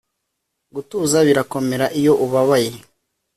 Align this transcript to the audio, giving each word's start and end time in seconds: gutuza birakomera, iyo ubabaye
gutuza 0.75 1.17
birakomera, 1.27 1.85
iyo 1.99 2.13
ubabaye 2.25 2.71